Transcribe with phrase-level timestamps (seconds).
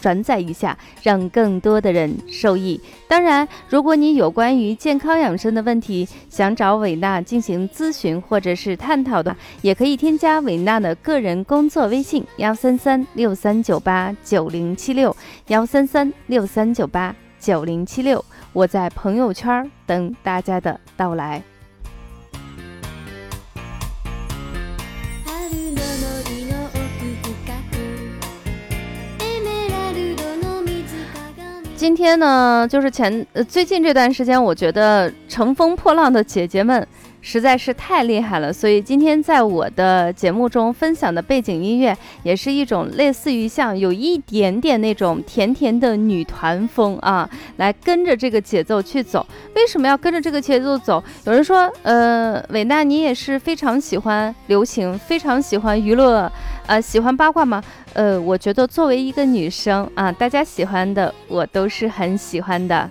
[0.00, 2.80] 转载一下，让更多的人受益。
[3.06, 15.14] 当然，如果你有关于健康养生的问题，想找伟娜进行咨询或者是探讨的，也可以添加伟娜的个人工作微信：幺三三六三九八九零七六，
[15.48, 18.24] 幺三三六三九八九零七六。
[18.52, 21.42] 我在朋友圈等大家的到来。
[31.80, 36.86] 今天呢，就是前呃最近这段时间，我觉得乘风破浪的姐姐们。
[37.22, 49.24] 实在是太厉害了，所以今天在我的节目中分享的背景音乐，也是一种类似于像有一点点那种甜甜的女团风啊，来跟着这个节奏去走。
[49.54, 51.02] 为什么要跟着这个节奏走？
[51.24, 56.30] 有人说，呃，伟娜你也是非常喜欢流行，非常喜欢娱乐，
[56.66, 57.62] 呃，喜欢八卦吗？
[57.92, 62.88] 呃，我觉得作为一个女生啊，大家喜欢的我都是很喜欢的。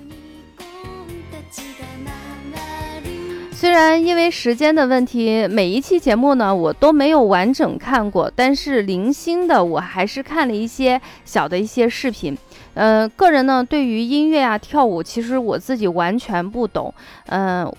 [3.59, 12.37] 虽然因为时间的问题，每一期节目呢我都没有完整看过，但是零星的我还是看了一些小的一些视频。
[12.73, 16.93] 呃，个人呢对于音乐啊跳舞，其实我自己完全不懂。
[17.25, 17.69] 嗯，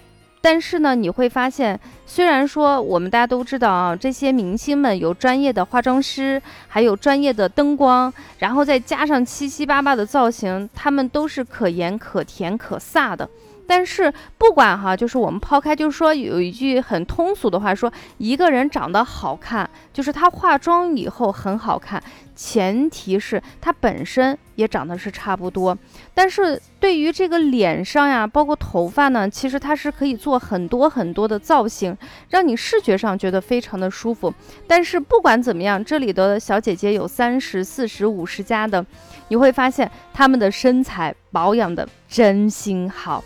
[0.42, 13.27] 但是呢你会发现，虽然说我们大家都知道啊，这些明星们有专业的化妆师，还有专业的灯光，然后再加上七七八八的造型，他们都是可盐可甜可飒的。
[13.71, 22.03] 但是不管哈，就是我们抛开，就是说有一句很通俗的话，说一个人长得好看，就是他化妆以后很好看，
[22.34, 25.78] 前提是他本身也长得是差不多。
[26.12, 31.97] 但是对于这个脸上呀，包括头发呢，其实它是可以做很多很多的造型，
[32.31, 34.34] 让你视觉上觉得非常的舒服。
[34.67, 38.84] 但是不管怎么样，这里的小姐姐有三十四十五十加的，
[39.28, 43.23] 你会发现她们的身材保养的真心好。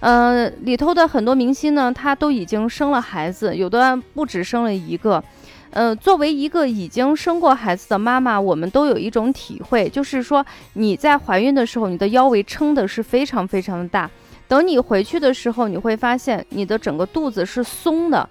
[0.00, 5.22] 呃，里头的很多明星呢，她都已经生了孩子，有的不止生了一个。
[5.70, 14.10] 呃，作为一个已经生过孩子的妈妈，我们都有一种体会，就是说你在怀孕的时候，你的腰围撑的是非常非常的大，
[14.48, 18.26] 等你回去的时候，你会发现你的整个肚子是松的。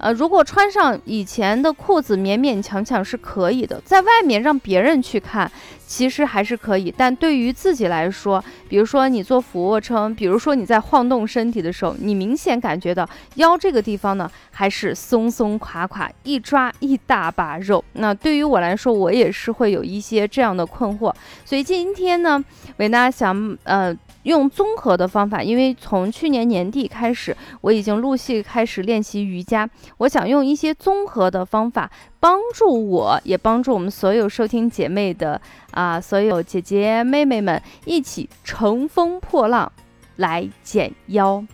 [0.00, 5.50] 呃，如果穿上以前的裤子，勉勉强强是可以的，在外面让别人去看，
[5.86, 6.92] 其实还是可以。
[6.96, 17.84] 但对于自己来说，比如说你做俯卧撑，比如说你在晃动身体的时候，你明显感觉到腰这个地方呢，还是松松垮垮，一抓一大把肉。
[17.92, 21.14] 那对于我来说，我也是会有一些这样的困惑。
[21.44, 22.42] 所以今天呢，
[22.78, 23.94] 维娜想呃。
[24.24, 29.68] 用综合的方法，因为从去年年底开始，我已经陆续开始练习瑜伽。
[29.98, 39.72] 我想用一些综合的方法，帮助我，也帮助我们所有收听姐妹的啊，所有姐姐妹妹们一起乘风破浪，
[40.16, 41.44] 来减腰。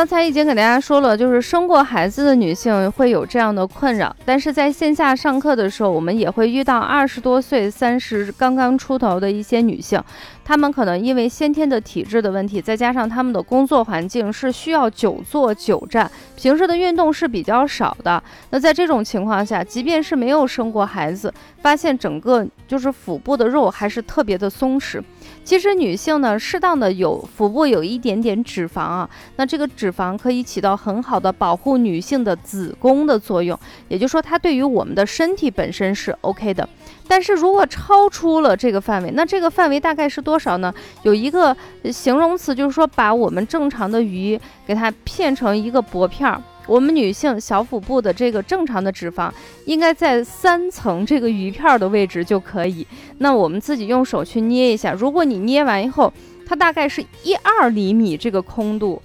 [0.00, 10.02] 刚才已经给大家说了，就是生过孩子的女性会有这样的困扰，但是在线下上课的时候，我们也会遇到二十多岁、三十刚刚出头的一些女性。
[10.42, 18.20] 她们可能因为先天的体质的问题，再加上她们的工作环境是需要久坐久站，平时的运动是比较少的。
[18.48, 24.98] 那在这种情况下，即便是没有生过孩子，发现整个就是腹部的肉还是特别的松弛。
[25.42, 33.58] 其实女性呢，适当的有腹部有一点点脂肪啊，那这个脂肪可以起到很好的保护女性的子宫的作用，
[33.88, 36.68] 也就是说它对于我们的身体本身是 OK 的。
[37.08, 40.72] 但是如果超出了这个范围，那这个范围大概是多少呢？
[41.02, 41.56] 有一个
[41.90, 46.40] 形容词，就是说把我们正常的鱼给它片成一个薄片儿。
[46.70, 49.28] 我们女性小腹部的这个正常的脂肪
[49.64, 52.86] 应该在三层这个鱼片的位置就可以。
[53.18, 56.12] 那我们自己用手去捏一下，如果你捏完以后，
[56.46, 59.02] 它大概是一二厘米这个空度，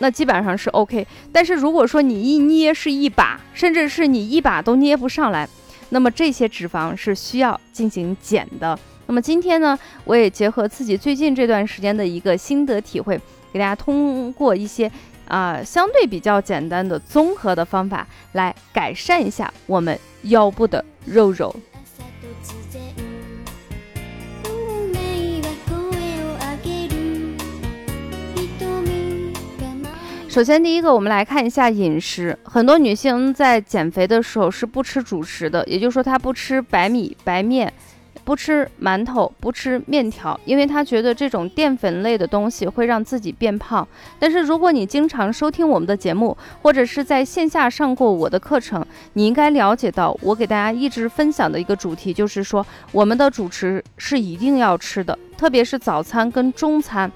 [0.00, 1.06] 那基本上是 OK。
[1.30, 5.48] 但是如果说你一捏是一把，甚至是你一把都捏不上来。
[5.90, 8.76] 那么这些脂肪是需要进行减的。
[9.06, 13.16] 那么今天呢，我也结合自己最近这段时间的一个心得体会，
[13.52, 14.90] 给大家通过一些
[15.28, 21.54] 啊相对比较简单的综合的方法来改善一下我们腰部的肉肉。
[30.28, 32.38] 首先，第一个，我们来看一下饮食。
[32.42, 37.72] 很多女性在减肥的时候是不吃主食的，也就是说，她不吃白米、白面，
[38.26, 43.86] 不吃馒头，不吃面条，因为他觉得这种淀粉类的东西会让自己变胖。
[44.18, 57.08] 但是，如果你经常收听我们的节目，或者是在线下上过我的课程，你应该了解到，我给大家一直分享的一个主题就是说，我们的主食是一定要吃的，特别是早餐跟中餐。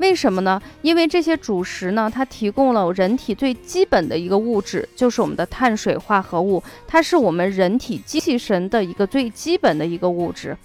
[0.00, 0.60] 为什么呢？
[0.80, 10.56] 因为这些主食呢，它提供了人体最基本的一个物质，就是我们的碳水化合物，它是我们人体精气神的一个最基本的一个物质。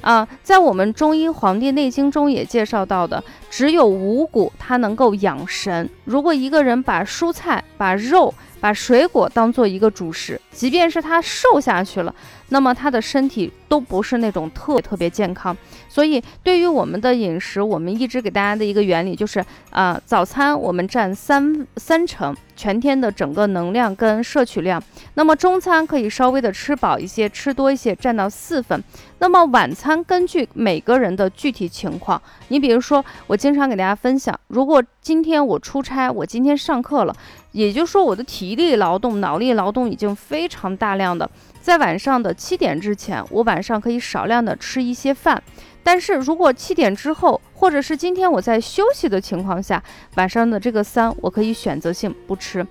[0.00, 5.88] 啊，在我们中医《黄帝内经》中也介绍到的，只有五谷它能够养神。
[6.04, 12.14] 如果一个人把蔬菜、把肉、把水果当做一个主食，即便是他瘦下去了，
[12.50, 15.56] 那么他的身体都不是那种特别特别健康。
[15.88, 24.80] 所以，对于我们的饮食，我们一直给大家的一个原理就是，啊，早餐我们占三三成全天的整个能量跟摄取量，
[25.14, 28.82] 那么中餐可以稍微的吃饱一些，吃多一些，占到四分。
[29.18, 37.14] 那么晚餐根据每个人的具体情况，你比如说，我经常给大家分享，如果今天我出差，我今天上课了，
[37.52, 41.30] 也就是说我的体体力劳动、脑力劳动已经非常大量的，
[41.62, 45.42] 在晚上的七点之前，我晚上可以少量的吃一些饭。
[45.82, 49.82] 但是如果七点之后，或者是今天我在休息的情况下，
[50.16, 52.64] 晚上的这个三，我可以选择性不吃。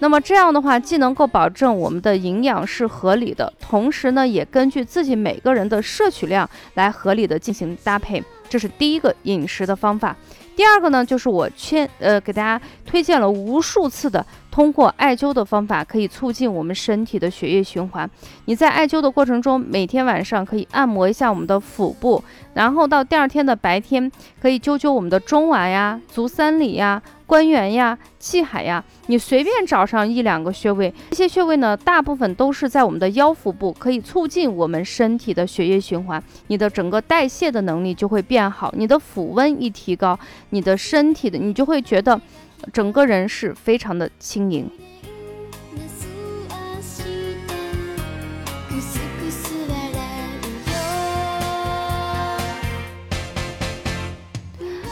[0.00, 8.20] 那么这样的话，既能够保证我们的营养是合理的，同时呢，也根据自己每个人的摄取量来合理的进行搭配。
[8.48, 10.16] 这是第一个饮食的方法。
[10.58, 14.26] 第二个呢，就是我劝呃给大家推荐了无数次的。
[14.50, 18.10] 通过艾灸的方法，可以促进我们身体的血液循环。
[18.46, 22.24] 你在艾灸的过程中，每天晚上可以按摩一下我们的腹部，
[22.54, 24.10] 然后到第二天的白天，
[24.42, 28.82] 可以灸灸我们的中脘呀、足三里呀、关元呀、气海呀。
[29.06, 40.18] 你随便找上一两个穴位，这些穴位呢，大部分都是在我们的腰腹部，可以促进我们身体的血液循环，你的整个代谢的能力就会变好，你的腹温一提高，
[40.50, 42.18] 你的身体的你就会觉得。
[42.72, 44.68] 整个人是非常的轻盈。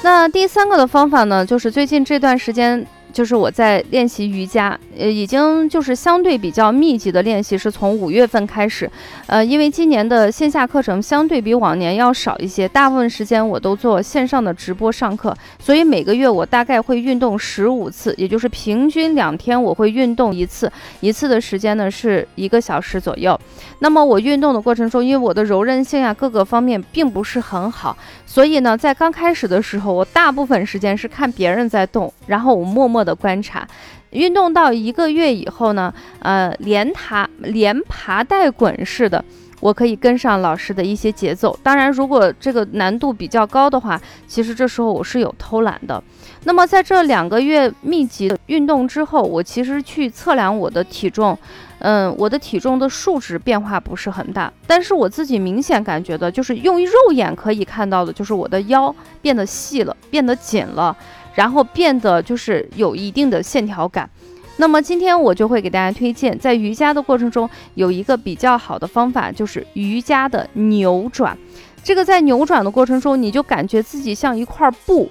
[0.06, 2.86] 那第三个的方法呢，就是最近这段时间。
[3.16, 8.90] 就是我在练习瑜伽，呃，已经就是相对比较密集的练习，是从五月份开始，
[9.26, 20.70] 呃，因为今年的线下课程相对比往年要少一些，大部分时间我都做线上的直播上课，所以每个月我大概会运动十五次，也就是平均两天我会运动一次，
[21.00, 23.40] 一次的时间呢是一个小时左右。
[23.78, 27.96] 那么我运动的过程中，因为我的柔韧性啊各个方面并不是很好，
[28.26, 33.05] 所以呢，在刚开始的时候，我大部分时间是看别人在动，然后我默默。
[33.06, 33.66] 的观察，
[34.10, 39.24] 运动到一个月以后呢，呃，连爬连爬带滚似的，
[39.60, 41.58] 我可以跟上老师的一些节奏。
[41.62, 46.02] 当然，如果这个难度比较高的话，其实这时候我是有偷懒的。
[46.44, 51.36] 那么在这两个月密集的运动之后，我其实去测量我的体重，
[51.80, 60.96] 嗯，我的体重的数值变化不是很大，但是我自己明显感觉的就是用肉眼可以看到的，就是我的腰变得细了，变得紧了。
[61.36, 64.10] 然后变得就是有一定的线条感，
[64.56, 71.36] 那么今天我就会给大家推荐，在瑜伽的过程中有一个比较好的方法，就是瑜伽的扭转。
[71.84, 75.08] 这个在扭转的过程中，你就感觉自己像一块布，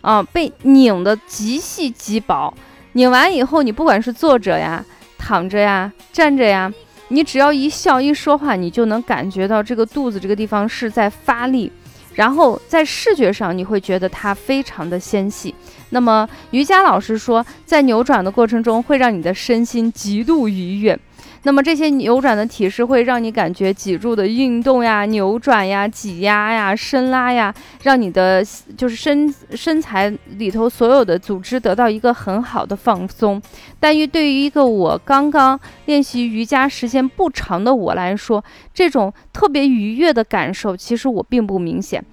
[0.00, 2.52] 啊，被拧得极细极薄。
[2.94, 4.84] 拧完以后，你不管是坐着呀、
[5.18, 6.72] 躺着呀、站着呀，
[7.08, 11.70] 你只要一笑一说话，你就能感觉到这个肚子这个地方是在发力。
[12.16, 15.54] 然后在视觉上，你会觉得它非常的纤细。
[15.90, 20.98] 那么瑜伽老师说，在扭转的过程中，会让你的身心极度愉悦。
[21.42, 28.44] 那么这些扭转的体式会让你感觉脊柱的运动呀、扭转呀、挤压呀、伸拉呀，让你的
[28.76, 33.40] 就是身身材里头所有的组织得到一个很好的放松。
[33.78, 42.04] 但于对于一个我刚刚练习瑜伽时间不长的我来说，这种特别愉悦的感受，其实我并不明显。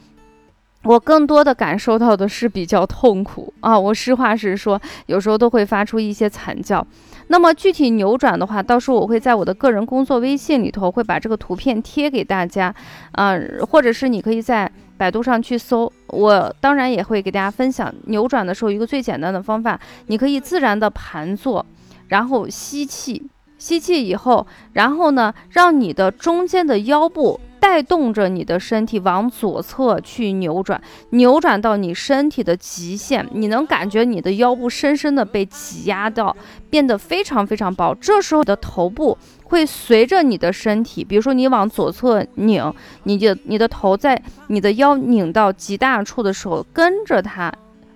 [0.83, 3.79] 我更多的感受到的是比较痛苦啊！
[3.79, 6.85] 我实话实说，有时候都会发出一些惨叫。
[7.27, 12.73] 那么具体扭转的话，到时候我会在我的个人工作微信里头会把这个图片贴给大家，
[13.13, 13.35] 啊，
[13.69, 15.91] 或者是你可以在百度上去搜。
[16.07, 21.65] 我当然也会给大家分享扭转的时候一个最简单的方法，你可以自然的盘坐，
[22.07, 23.21] 然后吸气，
[23.63, 27.39] 吸气以后，然后呢，让你的中间的腰部。
[27.63, 36.35] 带动着你的身体往左侧去扭转，扭转到你身体的极限，你能感觉你的腰部深深的被挤压到，
[36.69, 37.95] 变得非常非常薄。
[37.95, 42.61] 这时候的头部会随着你的身体，比如说你往左侧拧，
[43.03, 47.49] 你就你的头在你的腰拧到极大处的时候，跟着它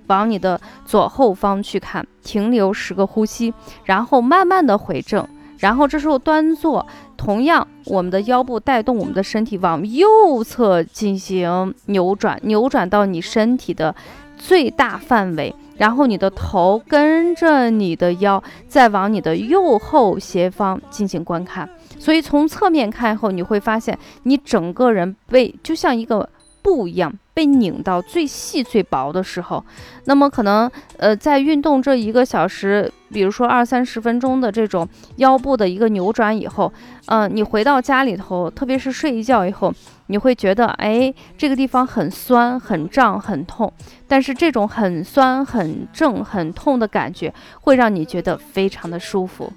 [0.07, 5.27] 往你的左后方去看，停留十个呼吸，然后慢慢的回正。
[5.57, 6.85] 然后这时候端坐，
[7.15, 13.95] 同样我们的腰部带动我们的身体往右侧进行扭转，扭转到你身体的
[14.37, 21.67] 最大范围，然后你的头跟着你的腰再往你的右后斜方进行观看。
[21.99, 26.29] 所以从侧面看后，你会发现你整个人被就像一个。
[26.67, 29.63] 不一样，被拧到最细最薄的时候，
[30.03, 36.73] 那么可能呃，在运动这一个小时，比如说二三十分钟的这种腰部的一个扭转以后，
[37.05, 39.73] 嗯，你回到家里头，特别是睡一觉以后，
[40.07, 43.71] 你会觉得哎，这个地方很酸、很胀、很痛，
[44.05, 49.53] 但是这种很酸、很正、很痛的感觉，会让你觉得非常的舒服。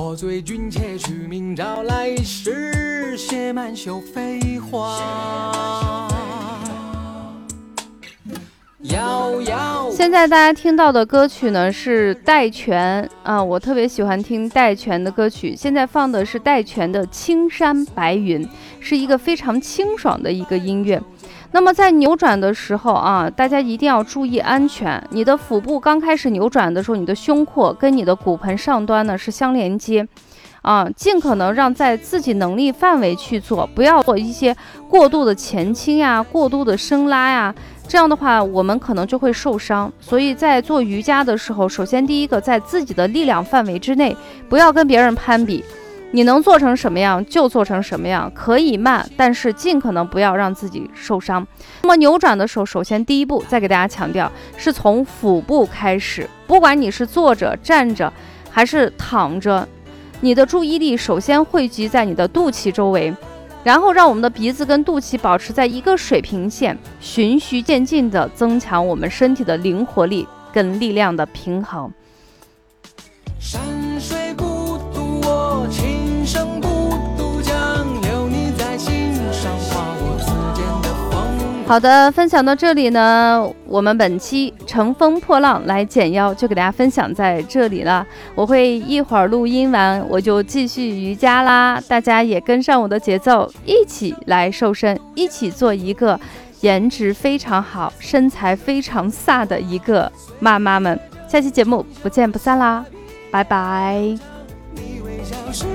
[0.00, 4.96] 我醉君且去，明朝来时，写满袖飞花。
[9.90, 15.56] 现在大家听到的歌曲呢是戴荃啊，我特别喜欢听戴荃的歌曲。
[15.56, 18.46] 现在放的是戴荃的《青山白云》，
[18.78, 21.02] 是一个非常清爽的一个音乐。
[21.50, 25.02] 那么在扭转的时候啊，大家一定要注意安全。
[25.10, 30.06] 你的腹部刚开始扭转的时候，你的胸廓跟你的骨盆上端呢是相连接，
[30.60, 34.54] 啊，尽可能让在自己能力范围去做，不要做一些
[34.90, 37.54] 过度的前倾呀、过度的伸拉呀，
[37.88, 39.90] 这样的话我们可能就会受伤。
[39.98, 44.14] 所以在做瑜伽的时候，首先第一个在自己的力量范围之内，
[44.50, 45.64] 不要跟别人攀比。
[46.10, 51.46] 你能做成什么样就做成什么样，可以慢，但是尽可能不要让自己受伤。
[51.82, 56.28] 那么扭转的时候，首先第一步，再给大家强调，是从腹部开始。
[56.46, 58.10] 不管你是坐着、站着，
[58.50, 59.68] 还是躺着，
[60.22, 63.14] 你的注意力首先汇集在你的肚脐周围，
[63.62, 71.92] 然后让我们的鼻子跟肚脐保持在一个水平线，循序渐进地增强我们身体的灵活力跟力量的平衡。
[81.68, 88.06] 好的，分享到这里呢，我们本期乘风破浪来减腰就给大家分享在这里了。
[88.34, 91.78] 我会一会儿录音完，我就继续瑜伽啦。
[91.86, 96.18] 大家也跟上我的节奏，一起来瘦身，一起做一个
[96.62, 100.10] 颜值非常好、身材非常飒的一个
[100.40, 100.98] 妈妈们。
[101.28, 102.82] 下期节目不见不散啦，
[103.30, 103.94] 拜拜。
[104.74, 105.66] 你微笑时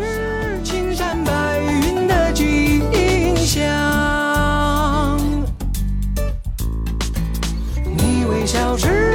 [8.46, 9.13] 小时